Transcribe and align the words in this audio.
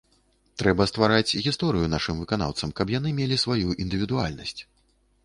Трэба 0.59 0.85
ствараць 0.91 1.37
гісторыю 1.47 1.89
нашым 1.95 2.15
выканаўцам, 2.21 2.71
каб 2.79 2.95
яны 2.97 3.13
мелі 3.21 3.39
сваю 3.45 3.77
індывідуальнасць. 3.85 4.57